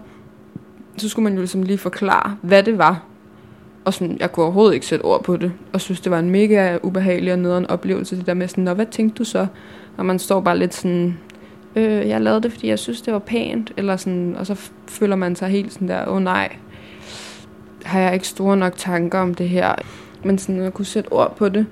så 0.98 1.10
skulle 1.10 1.24
man 1.24 1.34
jo 1.34 1.39
ligesom 1.39 1.63
lige 1.63 1.77
forklare, 1.77 2.38
hvad 2.41 2.63
det 2.63 2.77
var. 2.77 3.03
Og 3.86 3.94
sådan, 3.94 4.18
jeg 4.20 4.32
kunne 4.32 4.44
overhovedet 4.44 4.74
ikke 4.74 4.86
sætte 4.86 5.04
ord 5.04 5.24
på 5.24 5.38
det, 5.38 5.52
og 5.74 5.82
synes, 5.82 6.02
det 6.02 6.12
var 6.12 6.20
en 6.20 6.30
mega 6.30 6.78
ubehagelig 6.84 7.34
og 7.34 7.40
nederen 7.40 7.68
oplevelse, 7.68 8.16
det 8.18 8.25
der 8.25 8.34
med 8.34 8.48
sådan, 8.48 8.63
Nå, 8.63 8.74
hvad 8.74 8.86
tænkte 8.86 9.18
du 9.18 9.24
så? 9.24 9.48
Og 9.98 10.06
man 10.06 10.20
står 10.20 10.42
bare 10.42 10.58
lidt 10.58 10.74
sådan, 10.74 11.18
øh, 11.75 12.10
jeg 12.10 12.22
lavede 12.22 12.42
det, 12.42 12.52
fordi 12.52 12.68
jeg 12.68 12.80
synes, 12.80 13.02
det 13.02 13.13
var 13.13 13.20
pænt, 13.20 13.72
eller 13.78 13.98
sådan, 13.98 14.36
og 14.40 14.46
så 14.46 14.72
føler 14.88 15.16
man 15.16 15.36
sig 15.36 15.48
helt 15.48 15.74
sådan 15.74 15.88
der, 15.88 16.08
åh 16.08 16.16
oh, 16.16 16.22
nej, 16.22 16.56
har 17.84 18.00
jeg 18.00 18.13
ikke 18.13 18.28
store 18.28 18.58
nok 18.58 18.74
tanker 18.78 19.20
om 19.20 19.34
det 19.34 19.50
her. 19.50 19.75
Men 20.24 20.38
sådan 20.38 20.62
at 20.62 20.74
kunne 20.74 20.86
sætte 20.86 21.12
ord 21.12 21.36
på 21.36 21.50
det, 21.50 21.66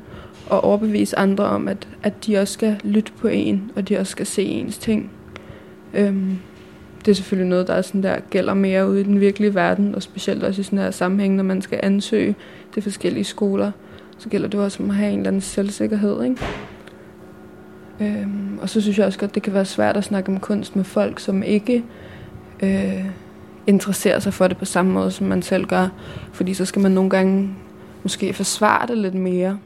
og 0.50 0.64
overbevise 0.64 1.20
andre 1.20 1.44
om, 1.44 1.68
at, 1.68 1.88
at 2.04 2.26
de 2.26 2.38
også 2.38 2.54
skal 2.54 2.80
lytte 2.84 3.12
på 3.12 3.28
en, 3.28 3.72
og 3.76 3.90
de 3.90 3.98
også 3.98 4.12
skal 4.12 4.26
se 4.26 4.44
ens 4.44 4.78
ting. 4.78 5.12
Øhm, 5.94 6.40
det 7.06 7.12
er 7.12 7.16
selvfølgelig 7.16 7.50
noget, 7.50 7.68
der 7.68 7.74
er 7.74 7.82
sådan 7.82 8.04
der, 8.04 8.16
gælder 8.30 8.54
mere 8.54 8.90
ude 8.90 9.02
i 9.02 9.04
den 9.04 9.20
virkelige 9.20 9.56
verden, 9.56 9.96
og 9.96 10.04
specielt 10.04 10.44
også 10.44 10.62
i 10.62 10.64
sådan 10.64 10.80
her 10.80 10.92
sammenhæng, 10.92 11.36
når 11.36 11.44
man 11.44 11.62
skal 11.62 11.80
ansøge 11.84 12.36
de 12.76 12.82
forskellige 12.82 13.24
skoler, 13.24 13.72
så 14.18 14.30
gælder 14.30 14.48
det 14.48 14.60
også 14.60 14.84
om 14.84 14.90
at 14.90 14.96
have 14.96 15.12
en 15.12 15.20
eller 15.20 15.28
anden 15.28 15.42
selvsikkerhed, 15.42 16.24
ikke? 16.24 16.38
Øhm, 18.02 18.60
og 18.62 18.70
så 18.70 18.82
synes 18.82 18.98
jeg 18.98 19.06
også 19.06 19.20
godt, 19.20 19.36
det 19.36 19.44
kan 19.44 19.54
være 19.54 19.66
svært 19.66 19.98
at 19.98 20.04
snakke 20.04 20.32
om 20.32 20.40
kunst 20.40 20.76
med 20.76 20.84
folk, 20.84 21.20
som 21.20 21.44
ikke 21.44 21.84
øh, 22.64 23.06
interesserer 23.68 24.20
sig 24.20 24.34
for 24.34 24.48
det 24.48 24.58
på 24.58 24.66
samme 24.66 24.92
måde, 24.92 25.12
som 25.12 25.28
man 25.28 25.42
selv 25.42 25.66
gør. 25.66 25.88
Fordi 26.34 26.54
så 26.54 26.66
skal 26.66 26.82
man 26.82 26.92
nogle 26.92 27.10
gange 27.10 27.50
måske 28.04 28.34
forsvare 28.34 28.88
det 28.88 28.98
lidt 28.98 29.16
mere. 29.16 29.58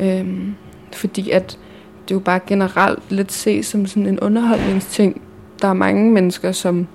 Øhm, 0.00 0.54
fordi 0.92 1.30
at 1.30 1.58
det 2.04 2.10
er 2.10 2.14
jo 2.14 2.20
bare 2.20 2.40
generelt 2.46 3.10
lidt 3.10 3.32
ses 3.32 3.66
som 3.66 3.86
sådan 3.86 4.06
en 4.06 4.20
underholdningsting. 4.20 5.22
Der 5.64 5.70
er 5.70 5.74
mange 5.74 6.12
mennesker, 6.12 6.52
som 6.52 6.86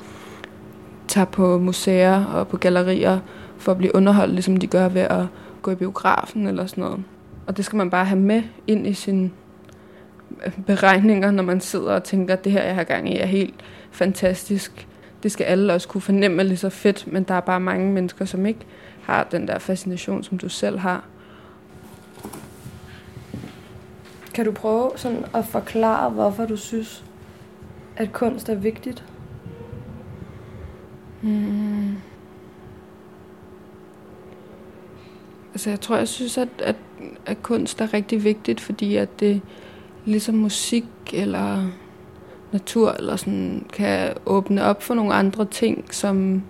tager 1.07 1.25
på 1.25 1.57
museer 1.57 2.25
og 2.25 2.47
på 2.47 2.57
gallerier 2.57 3.19
for 3.57 3.71
at 3.71 3.77
blive 3.77 3.95
underholdt, 3.95 4.33
ligesom 4.33 4.57
de 4.57 4.67
gør 4.67 4.89
ved 4.89 5.01
at 5.01 5.25
gå 5.61 5.71
i 5.71 5.75
biografen 5.75 6.47
eller 6.47 6.65
sådan 6.65 6.83
noget. 6.83 7.03
Og 7.47 7.57
det 7.57 7.65
skal 7.65 7.77
man 7.77 7.89
bare 7.89 8.05
have 8.05 8.19
med 8.19 8.43
ind 8.67 8.87
i 8.87 8.93
sin 8.93 9.33
øh, 10.45 10.57
beregninger, 10.65 11.31
når 11.31 11.43
man 11.43 11.61
sidder 11.61 11.91
og 11.91 12.03
tænker, 12.03 12.33
at 12.33 12.43
det 12.43 12.51
her, 12.51 12.63
jeg 12.63 12.75
har 12.75 12.83
gang 12.83 13.13
i, 13.13 13.17
er 13.17 13.25
helt 13.25 13.55
fantastisk. 13.91 14.87
Det 15.23 15.31
skal 15.31 15.43
alle 15.43 15.73
også 15.73 15.87
kunne 15.87 16.01
fornemme 16.01 16.43
lige 16.43 16.57
så 16.57 16.69
fedt, 16.69 17.13
men 17.13 17.23
der 17.23 17.33
er 17.33 17.41
bare 17.41 17.59
mange 17.59 17.91
mennesker, 17.91 18.25
som 18.25 18.45
ikke 18.45 18.65
har 19.01 19.23
den 19.23 19.47
der 19.47 19.59
fascination, 19.59 20.23
som 20.23 20.37
du 20.37 20.49
selv 20.49 20.79
har. 20.79 21.03
Kan 24.33 24.45
du 24.45 24.51
prøve 24.51 24.91
sådan 24.95 25.25
at 25.33 25.45
forklare, 25.45 26.09
hvorfor 26.09 26.45
du 26.45 26.57
synes, 26.57 27.03
at 27.99 28.13
kunst 28.13 28.49
er 28.49 28.55
vigtigt? 28.55 29.03
Mm. 31.21 31.95
Altså 35.53 35.69
jeg 35.69 35.81
tror, 35.81 35.97
jeg 35.97 36.07
synes, 36.07 36.37
at, 36.37 36.49
at, 36.59 36.75
at 37.25 37.43
kunst 37.43 37.81
er 37.81 37.93
rigtig 37.93 38.23
vigtigt, 38.23 38.61
fordi 38.61 38.95
at 38.95 39.19
det, 39.19 39.41
ligesom 40.05 40.35
musik 40.35 40.85
eller 41.13 41.65
natur 42.51 42.91
eller 42.91 43.15
sådan 43.15 43.65
kan 43.73 44.13
åbne 44.25 44.63
op 44.63 44.83
for 44.83 44.93
nogle 44.93 45.13
andre 45.13 45.45
ting, 45.45 45.93
som 45.93 46.43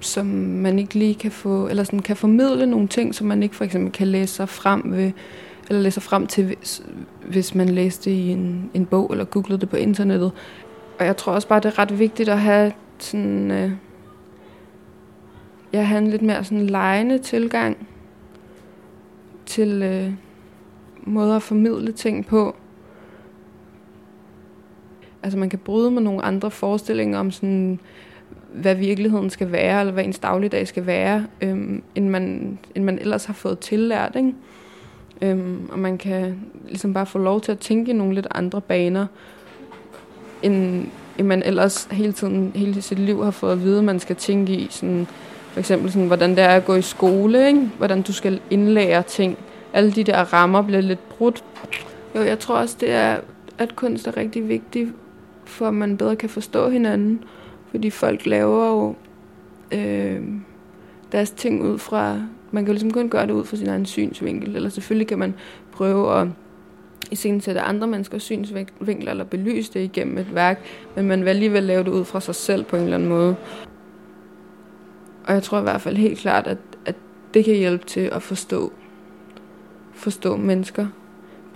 som 0.00 0.26
man 0.26 0.78
ikke 0.78 0.94
lige 0.94 1.14
kan 1.14 1.30
få, 1.30 1.68
eller 1.68 1.84
sådan 1.84 2.02
kan 2.02 2.16
formidle 2.16 2.66
nogle 2.66 2.88
ting, 2.88 3.14
som 3.14 3.26
man 3.26 3.42
ikke 3.42 3.56
for 3.56 3.64
eksempel 3.64 3.92
kan 3.92 4.06
læse 4.06 4.34
sig 4.34 4.48
frem 4.48 4.82
ved, 4.84 5.12
eller 5.68 5.82
læser 5.82 6.00
frem 6.00 6.26
til, 6.26 6.44
hvis, 6.44 6.82
hvis 7.26 7.54
man 7.54 7.68
læste 7.68 8.10
i 8.10 8.28
en, 8.28 8.70
en 8.74 8.86
bog, 8.86 9.08
eller 9.10 9.24
googlede 9.24 9.60
det 9.60 9.68
på 9.68 9.76
internettet. 9.76 10.32
Og 10.98 11.06
jeg 11.06 11.16
tror 11.16 11.32
også 11.32 11.48
bare, 11.48 11.60
det 11.60 11.66
er 11.66 11.78
ret 11.78 11.98
vigtigt 11.98 12.28
at 12.28 12.40
have 12.40 12.72
sådan, 12.98 13.50
øh, 13.50 13.70
jeg 15.72 15.88
have 15.88 15.98
en 15.98 16.10
lidt 16.10 16.22
mere 16.22 16.44
sådan 16.44 16.66
lejende 16.66 17.18
tilgang 17.18 17.88
til, 19.46 19.82
øh, 19.82 20.12
måder 21.02 21.36
at 21.36 21.42
formidle 21.42 21.92
ting 21.92 22.26
på. 22.26 22.56
Altså 25.22 25.38
man 25.38 25.50
kan 25.50 25.58
bryde 25.58 25.90
med 25.90 26.02
nogle 26.02 26.22
andre 26.22 26.50
forestillinger 26.50 27.18
om 27.18 27.30
sådan, 27.30 27.80
hvad 28.52 28.74
virkeligheden 28.74 29.30
skal 29.30 29.52
være, 29.52 29.80
eller 29.80 29.92
hvad 29.92 30.04
ens 30.04 30.18
dagligdag 30.18 30.68
skal 30.68 30.86
være, 30.86 31.26
øhm, 31.40 31.82
end, 31.94 32.08
man, 32.08 32.58
end 32.74 32.84
man 32.84 32.98
ellers 32.98 33.24
har 33.24 33.34
fået 33.34 33.58
tillært. 33.58 34.16
Ikke? 34.16 34.34
Øhm, 35.22 35.68
og 35.72 35.78
man 35.78 35.98
kan 35.98 36.36
ligesom 36.68 36.94
bare 36.94 37.06
få 37.06 37.18
lov 37.18 37.40
til 37.40 37.52
at 37.52 37.58
tænke 37.58 37.90
i 37.90 37.94
nogle 37.94 38.14
lidt 38.14 38.26
andre 38.30 38.60
baner, 38.60 39.06
end, 40.42 40.86
end 41.18 41.26
man 41.26 41.42
ellers 41.42 41.88
hele 41.90 42.12
tiden, 42.12 42.52
hele 42.54 42.82
sit 42.82 42.98
liv 42.98 43.24
har 43.24 43.30
fået 43.30 43.52
at 43.52 43.62
vide, 43.62 43.82
man 43.82 44.00
skal 44.00 44.16
tænke 44.16 44.52
i. 44.52 44.66
Sådan, 44.70 45.06
for 45.52 45.60
eksempel 45.60 45.92
sådan, 45.92 46.06
hvordan 46.06 46.30
det 46.30 46.38
er 46.38 46.48
at 46.48 46.64
gå 46.64 46.74
i 46.74 46.82
skole, 46.82 47.46
ikke? 47.46 47.70
hvordan 47.78 48.02
du 48.02 48.12
skal 48.12 48.40
indlære 48.50 49.02
ting 49.02 49.38
alle 49.72 49.92
de 49.92 50.04
der 50.04 50.32
rammer 50.32 50.62
bliver 50.62 50.80
lidt 50.80 51.08
brudt. 51.08 51.44
Jo, 52.14 52.20
jeg 52.20 52.38
tror 52.38 52.56
også, 52.56 52.76
det 52.80 52.90
er, 52.90 53.16
at 53.58 53.76
kunst 53.76 54.06
er 54.06 54.16
rigtig 54.16 54.48
vigtigt, 54.48 54.92
for 55.44 55.68
at 55.68 55.74
man 55.74 55.96
bedre 55.96 56.16
kan 56.16 56.28
forstå 56.28 56.70
hinanden. 56.70 57.24
Fordi 57.70 57.90
folk 57.90 58.26
laver 58.26 58.66
jo 58.68 58.94
øh, 59.78 60.22
deres 61.12 61.30
ting 61.30 61.62
ud 61.62 61.78
fra... 61.78 62.16
Man 62.50 62.64
kan 62.64 62.68
jo 62.68 62.72
ligesom 62.72 62.90
kun 62.90 63.08
gøre 63.08 63.26
det 63.26 63.32
ud 63.32 63.44
fra 63.44 63.56
sin 63.56 63.68
egen 63.68 63.86
synsvinkel. 63.86 64.56
Eller 64.56 64.68
selvfølgelig 64.68 65.06
kan 65.06 65.18
man 65.18 65.34
prøve 65.72 66.20
at 66.20 66.28
i 67.10 67.16
sætte 67.16 67.60
andre 67.60 67.86
menneskers 67.86 68.22
synsvinkler 68.22 69.10
eller 69.10 69.24
belyse 69.24 69.72
det 69.74 69.80
igennem 69.80 70.18
et 70.18 70.34
værk, 70.34 70.64
men 70.96 71.08
man 71.08 71.20
vil 71.20 71.28
alligevel 71.28 71.62
lave 71.62 71.84
det 71.84 71.90
ud 71.90 72.04
fra 72.04 72.20
sig 72.20 72.34
selv 72.34 72.64
på 72.64 72.76
en 72.76 72.82
eller 72.82 72.96
anden 72.96 73.08
måde. 73.08 73.36
Og 75.26 75.34
jeg 75.34 75.42
tror 75.42 75.58
i 75.58 75.62
hvert 75.62 75.80
fald 75.80 75.96
helt 75.96 76.18
klart, 76.18 76.46
at, 76.46 76.58
at 76.86 76.94
det 77.34 77.44
kan 77.44 77.54
hjælpe 77.54 77.86
til 77.86 78.00
at 78.00 78.22
forstå 78.22 78.72
forstå 79.92 80.36
mennesker 80.36 80.86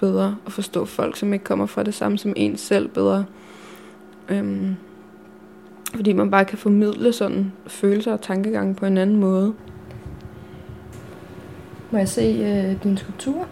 bedre, 0.00 0.37
og 0.44 0.52
forstå 0.52 0.84
folk, 0.84 1.16
som 1.16 1.32
ikke 1.32 1.44
kommer 1.44 1.66
fra 1.66 1.82
det 1.82 1.94
samme 1.94 2.18
som 2.18 2.32
en 2.37 2.56
selv 2.56 2.88
bedre. 2.88 3.25
Øhm, 4.28 4.75
fordi 5.94 6.12
man 6.12 6.30
bare 6.30 6.44
kan 6.44 6.58
formidle 6.58 7.12
sådan 7.12 7.52
følelser 7.66 8.12
og 8.12 8.20
tankegange 8.20 8.75
på 8.75 8.87
en 8.87 8.99
anden 8.99 9.16
måde. 9.16 9.54
Må 11.92 11.99
jeg 11.99 12.08
se 12.08 12.22
øh, 12.22 12.82
din 12.82 12.96
skulptur? 12.96 13.46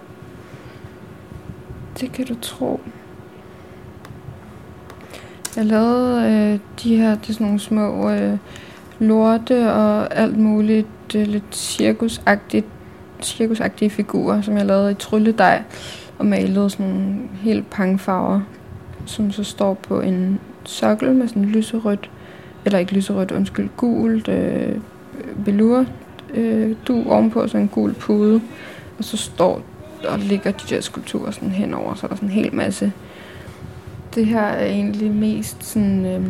Det 2.00 2.12
kan 2.12 2.26
du 2.26 2.34
tro. 2.42 2.80
Jeg 5.56 5.64
lavede 5.64 6.24
øh, 6.24 6.58
de 6.82 6.96
her, 6.96 7.14
det 7.14 7.28
er 7.28 7.32
sådan 7.32 7.46
nogle 7.46 7.60
små 7.60 8.10
øh, 8.10 8.38
lorte 8.98 9.72
og 9.72 10.16
alt 10.16 10.38
muligt 10.38 11.14
øh, 11.16 11.26
lidt 11.26 11.56
cirkusagtigt 11.56 12.66
cirkusagtige 13.22 13.90
figurer, 13.90 14.42
som 14.42 14.56
jeg 14.56 14.66
lavede 14.66 14.90
i 14.90 14.94
trylledej 14.94 15.62
og 16.18 16.26
malede 16.26 16.70
sådan 16.70 16.86
nogle 16.86 17.14
helt 17.42 17.70
pangfarver, 17.70 18.40
som 19.06 19.32
så 19.32 19.44
står 19.44 19.74
på 19.74 20.00
en 20.00 20.40
sokkel 20.64 21.12
med 21.12 21.28
sådan 21.28 21.44
lyserødt, 21.44 22.10
eller 22.64 22.78
ikke 22.78 22.92
lyserødt, 22.92 23.30
undskyld, 23.30 23.68
gult 23.76 24.28
øh, 24.28 24.76
velur 25.36 25.86
øh, 26.34 26.76
du 26.88 27.04
ovenpå, 27.08 27.46
sådan 27.46 27.60
en 27.60 27.68
gul 27.68 27.94
pude, 27.94 28.40
og 28.98 29.04
så 29.04 29.16
står 29.16 29.62
og 30.08 30.18
ligger 30.18 30.50
de 30.50 30.74
der 30.74 30.80
skulpturer 30.80 31.30
sådan 31.30 31.50
henover, 31.50 31.94
så 31.94 32.06
er 32.06 32.08
der 32.08 32.16
sådan 32.16 32.28
en 32.28 32.34
hel 32.34 32.54
masse. 32.54 32.92
Det 34.14 34.26
her 34.26 34.40
er 34.40 34.66
egentlig 34.66 35.10
mest 35.10 35.64
sådan... 35.64 36.06
Øh, 36.06 36.22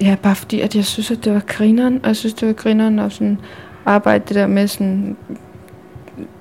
ja, 0.00 0.16
bare 0.22 0.34
fordi, 0.34 0.60
at 0.60 0.76
jeg 0.76 0.84
synes, 0.84 1.10
at 1.10 1.24
det 1.24 1.34
var 1.34 1.42
grineren, 1.46 2.00
og 2.02 2.06
jeg 2.08 2.16
synes, 2.16 2.34
det 2.34 2.48
var 2.48 2.54
grineren 2.54 2.98
at 2.98 3.12
sådan 3.12 3.38
arbejde 3.84 4.24
det 4.28 4.34
der 4.34 4.46
med 4.46 4.68
sådan 4.68 5.16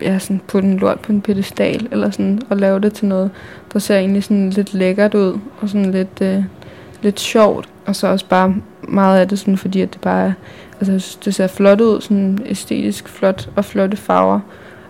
ja, 0.01 0.19
sådan 0.19 0.41
på 0.47 0.61
den 0.61 0.77
lort 0.77 0.99
på 0.99 1.11
en 1.11 1.21
pedestal, 1.21 1.87
eller 1.91 2.09
sådan, 2.09 2.41
og 2.49 2.57
lave 2.57 2.79
det 2.79 2.93
til 2.93 3.07
noget, 3.07 3.31
der 3.73 3.79
ser 3.79 3.97
egentlig 3.97 4.23
sådan 4.23 4.49
lidt 4.49 4.73
lækkert 4.73 5.13
ud, 5.13 5.39
og 5.61 5.69
sådan 5.69 5.91
lidt, 5.91 6.21
øh, 6.21 6.43
lidt 7.01 7.19
sjovt, 7.19 7.69
og 7.86 7.96
så 7.96 8.08
også 8.08 8.25
bare 8.25 8.56
meget 8.82 9.20
af 9.20 9.27
det 9.27 9.39
sådan, 9.39 9.58
fordi 9.58 9.82
at 9.82 9.94
det 9.94 10.01
bare 10.01 10.27
er, 10.27 10.34
altså 10.80 11.18
det 11.25 11.36
ser 11.36 11.48
flot 11.48 11.82
ud, 11.82 12.01
sådan 12.01 12.39
æstetisk 12.46 13.10
flot, 13.10 13.50
og 13.56 13.65
flotte 13.65 13.98
farver, 13.98 14.39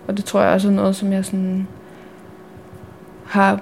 og 0.08 0.16
det 0.16 0.24
tror 0.24 0.42
jeg 0.42 0.52
også 0.52 0.68
er 0.68 0.72
noget, 0.72 0.96
som 0.96 1.12
jeg 1.12 1.24
sådan 1.24 1.66
har 3.24 3.60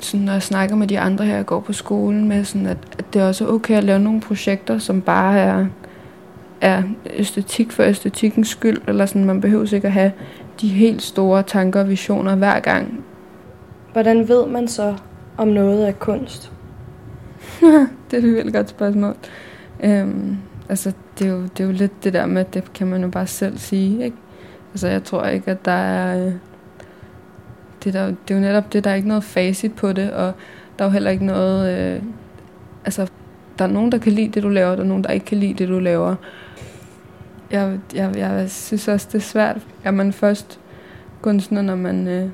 sådan, 0.00 0.26
når 0.26 0.32
jeg 0.32 0.42
snakker 0.42 0.76
med 0.76 0.86
de 0.86 1.00
andre 1.00 1.24
her, 1.24 1.36
jeg 1.36 1.46
går 1.46 1.60
på 1.60 1.72
skolen 1.72 2.28
med, 2.28 2.44
sådan 2.44 2.66
at, 2.66 2.78
at 2.98 3.04
det 3.14 3.22
er 3.22 3.28
også 3.28 3.48
okay 3.48 3.74
at 3.74 3.84
lave 3.84 3.98
nogle 3.98 4.20
projekter, 4.20 4.78
som 4.78 5.00
bare 5.00 5.38
er, 5.38 5.66
er 6.60 6.82
æstetik 7.10 7.72
for 7.72 7.82
æstetikkens 7.82 8.48
skyld, 8.48 8.78
eller 8.88 9.06
sådan, 9.06 9.24
man 9.24 9.40
behøver 9.40 9.74
ikke 9.74 9.86
at 9.86 9.92
have 9.92 10.12
de 10.60 10.68
helt 10.68 11.02
store 11.02 11.42
tanker 11.42 11.80
og 11.80 11.88
visioner 11.88 12.34
hver 12.34 12.60
gang. 12.60 13.04
Hvordan 13.92 14.28
ved 14.28 14.46
man 14.46 14.68
så, 14.68 14.94
om 15.36 15.48
noget 15.48 15.88
er 15.88 15.92
kunst? 15.92 16.52
det 18.10 18.16
er 18.16 18.18
et 18.18 18.24
virkelig 18.24 18.54
godt 18.54 18.68
spørgsmål. 18.68 19.16
Øhm, 19.84 20.36
altså, 20.68 20.92
det 21.18 21.26
er, 21.26 21.30
jo, 21.30 21.42
det 21.42 21.60
er 21.60 21.64
jo 21.64 21.72
lidt 21.72 22.04
det 22.04 22.12
der 22.12 22.26
med, 22.26 22.40
at 22.40 22.54
det 22.54 22.72
kan 22.72 22.86
man 22.86 23.02
jo 23.02 23.08
bare 23.08 23.26
selv 23.26 23.58
sige, 23.58 24.04
ikke? 24.04 24.16
Altså, 24.72 24.88
jeg 24.88 25.04
tror 25.04 25.26
ikke, 25.26 25.50
at 25.50 25.64
der 25.64 25.72
er... 25.72 26.26
Øh, 26.26 26.32
det, 27.84 27.94
der, 27.94 28.06
det 28.06 28.30
er 28.30 28.34
jo 28.34 28.40
netop 28.40 28.72
det, 28.72 28.84
der 28.84 28.90
er 28.90 28.94
ikke 28.94 29.08
noget 29.08 29.24
facit 29.24 29.74
på 29.74 29.92
det, 29.92 30.12
og 30.12 30.32
der 30.78 30.84
er 30.84 30.88
jo 30.88 30.92
heller 30.92 31.10
ikke 31.10 31.24
noget... 31.24 31.78
Øh, 31.78 32.02
altså, 32.84 33.10
der 33.58 33.64
er 33.64 33.68
nogen, 33.68 33.92
der 33.92 33.98
kan 33.98 34.12
lide 34.12 34.28
det, 34.28 34.42
du 34.42 34.48
laver, 34.48 34.70
og 34.70 34.76
der 34.76 34.82
er 34.82 34.88
nogen, 34.88 35.04
der 35.04 35.10
ikke 35.10 35.26
kan 35.26 35.38
lide 35.38 35.54
det, 35.54 35.68
du 35.68 35.78
laver. 35.78 36.14
Jeg, 37.50 37.78
jeg, 37.94 38.16
jeg 38.16 38.50
synes 38.50 38.88
også, 38.88 39.08
det 39.12 39.18
er 39.18 39.22
svært. 39.22 39.56
Er 39.84 39.90
man 39.90 40.12
først 40.12 40.60
kunstner, 41.20 41.62
når 41.62 41.76
man, 41.76 42.08
øh, 42.08 42.28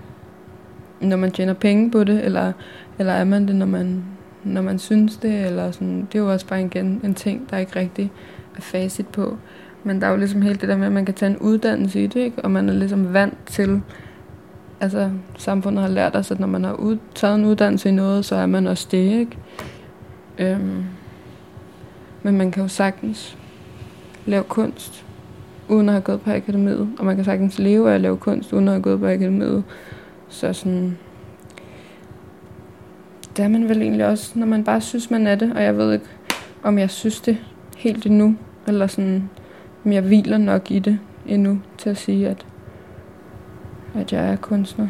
når 1.00 1.16
man 1.16 1.30
tjener 1.30 1.52
penge 1.52 1.90
på 1.90 2.04
det, 2.04 2.24
eller, 2.24 2.52
eller 2.98 3.12
er 3.12 3.24
man 3.24 3.48
det, 3.48 3.56
når 3.56 3.66
man, 3.66 4.04
når 4.44 4.62
man 4.62 4.78
synes 4.78 5.16
det? 5.16 5.46
Eller 5.46 5.70
sådan. 5.70 6.08
Det 6.12 6.18
er 6.18 6.22
jo 6.22 6.32
også 6.32 6.46
bare 6.46 6.62
igen 6.62 7.00
en 7.04 7.14
ting, 7.14 7.50
der 7.50 7.58
ikke 7.58 7.76
rigtig 7.76 8.12
er 8.56 8.60
facit 8.60 9.08
på. 9.08 9.36
Men 9.84 10.00
der 10.00 10.06
er 10.06 10.10
jo 10.10 10.16
ligesom 10.16 10.42
hele 10.42 10.54
det 10.54 10.68
der 10.68 10.76
med, 10.76 10.86
at 10.86 10.92
man 10.92 11.04
kan 11.04 11.14
tage 11.14 11.30
en 11.30 11.38
uddannelse 11.38 12.04
i 12.04 12.06
det, 12.06 12.20
ikke? 12.20 12.44
og 12.44 12.50
man 12.50 12.68
er 12.68 12.72
ligesom 12.72 13.12
vant 13.12 13.38
til, 13.46 13.82
altså 14.80 15.10
samfundet 15.38 15.82
har 15.82 15.90
lært 15.90 16.16
os, 16.16 16.30
at 16.30 16.40
når 16.40 16.46
man 16.46 16.64
har 16.64 16.72
ud, 16.72 16.98
taget 17.14 17.34
en 17.34 17.44
uddannelse 17.44 17.88
i 17.88 17.92
noget, 17.92 18.24
så 18.24 18.36
er 18.36 18.46
man 18.46 18.66
også 18.66 18.88
det, 18.90 19.18
ikke? 19.18 19.38
Øhm, 20.38 20.84
men 22.22 22.38
man 22.38 22.50
kan 22.50 22.62
jo 22.62 22.68
sagtens 22.68 23.38
lave 24.26 24.42
kunst, 24.42 25.04
uden 25.68 25.88
at 25.88 25.92
have 25.92 26.02
gået 26.02 26.20
på 26.20 26.30
akademiet, 26.30 26.88
og 26.98 27.04
man 27.04 27.16
kan 27.16 27.24
sagtens 27.24 27.58
leve 27.58 27.90
af 27.90 27.94
at 27.94 28.00
lave 28.00 28.16
kunst, 28.16 28.52
uden 28.52 28.68
at 28.68 28.74
have 28.74 28.82
gået 28.82 29.00
på 29.00 29.06
akademiet. 29.06 29.64
Så 30.28 30.52
sådan, 30.52 30.98
det 33.36 33.44
er 33.44 33.48
man 33.48 33.68
vel 33.68 33.82
egentlig 33.82 34.06
også, 34.06 34.38
når 34.38 34.46
man 34.46 34.64
bare 34.64 34.80
synes, 34.80 35.10
man 35.10 35.26
er 35.26 35.34
det, 35.34 35.52
og 35.52 35.62
jeg 35.62 35.76
ved 35.76 35.92
ikke, 35.92 36.04
om 36.62 36.78
jeg 36.78 36.90
synes 36.90 37.20
det 37.20 37.38
helt 37.76 38.06
endnu, 38.06 38.36
eller 38.66 38.86
sådan, 38.86 39.30
om 39.84 39.92
jeg 39.92 40.02
hviler 40.02 40.38
nok 40.38 40.70
i 40.70 40.78
det 40.78 40.98
endnu, 41.26 41.60
til 41.78 41.90
at 41.90 41.96
sige, 41.96 42.28
at, 42.28 42.46
at 43.94 44.12
jeg 44.12 44.32
er 44.32 44.36
kunstner. 44.36 44.88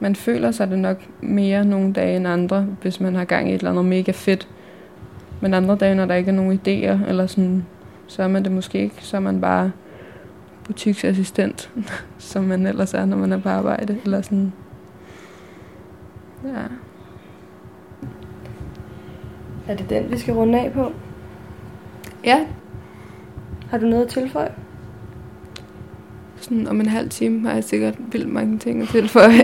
Man 0.00 0.16
føler 0.16 0.50
sig 0.50 0.70
det 0.70 0.78
nok 0.78 0.96
mere 1.20 1.64
nogle 1.64 1.92
dage 1.92 2.16
end 2.16 2.28
andre, 2.28 2.66
hvis 2.82 3.00
man 3.00 3.14
har 3.14 3.24
gang 3.24 3.50
i 3.50 3.54
et 3.54 3.58
eller 3.58 3.70
andet 3.70 3.84
mega 3.84 4.12
fedt. 4.12 4.48
Men 5.40 5.54
andre 5.54 5.76
dage, 5.76 5.94
når 5.94 6.06
der 6.06 6.14
ikke 6.14 6.30
er 6.30 6.34
nogen 6.34 6.60
idéer, 6.66 7.08
eller 7.08 7.26
sådan, 7.26 7.66
så 8.06 8.22
er 8.22 8.28
man 8.28 8.44
det 8.44 8.52
måske 8.52 8.78
ikke. 8.78 8.94
Så 8.98 9.16
er 9.16 9.20
man 9.20 9.40
bare 9.40 9.72
butiksassistent, 10.64 11.70
som 12.18 12.44
man 12.44 12.66
ellers 12.66 12.94
er, 12.94 13.04
når 13.04 13.16
man 13.16 13.32
er 13.32 13.38
på 13.38 13.48
arbejde. 13.48 13.98
Eller 14.04 14.22
sådan. 14.22 14.52
Ja. 16.44 16.62
Er 19.68 19.76
det 19.76 19.90
den, 19.90 20.10
vi 20.10 20.18
skal 20.18 20.34
runde 20.34 20.60
af 20.60 20.72
på? 20.72 20.92
Ja, 22.24 22.46
Har 23.70 23.78
du 23.78 23.86
noget 23.86 24.02
at 24.04 24.08
tilføje? 24.10 24.52
sådan 26.36 26.68
om 26.68 26.80
en 26.80 26.86
halv 26.86 27.08
time 27.10 27.46
har 27.48 27.54
jeg 27.54 27.64
sikkert 27.64 27.94
vildt 28.12 28.28
mange 28.32 28.58
ting 28.58 28.82
at 28.82 28.88
tilføje. 28.88 29.42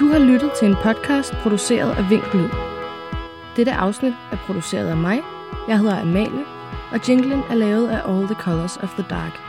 Du 0.00 0.08
har 0.12 0.18
lyttet 0.18 0.50
til 0.58 0.68
en 0.68 0.76
podcast 0.82 1.32
produceret 1.42 1.90
af 1.96 2.10
Vinklyd. 2.10 2.48
Dette 3.56 3.72
afsnit 3.72 4.14
er 4.32 4.36
produceret 4.46 4.86
af 4.88 4.96
mig. 4.96 5.20
Jeg 5.68 5.78
hedder 5.78 6.00
Amalie, 6.00 6.44
og 6.92 7.08
jinglen 7.08 7.40
er 7.50 7.54
lavet 7.54 7.88
af 7.88 8.00
All 8.10 8.26
the 8.26 8.34
Colors 8.34 8.76
of 8.76 8.90
the 8.94 9.04
Dark. 9.10 9.40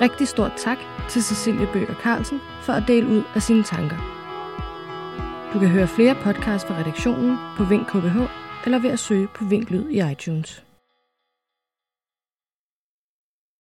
Rigtig 0.00 0.28
stort 0.28 0.52
tak 0.56 0.78
til 1.08 1.22
Cecilie 1.22 1.68
Bøger 1.72 1.94
Carlsen 2.02 2.40
for 2.62 2.72
at 2.72 2.84
dele 2.88 3.08
ud 3.08 3.22
af 3.34 3.42
sine 3.42 3.62
tanker. 3.62 3.96
Du 5.52 5.58
kan 5.58 5.68
høre 5.68 5.88
flere 5.88 6.14
podcasts 6.14 6.68
fra 6.68 6.74
redaktionen 6.74 7.36
på 7.56 7.64
Vink 7.64 7.86
KBH 7.86 8.18
eller 8.64 8.78
ved 8.78 8.90
at 8.90 8.98
søge 8.98 9.28
på 9.34 9.44
Vinklyd 9.44 9.88
i 9.88 10.12
iTunes. 10.12 10.64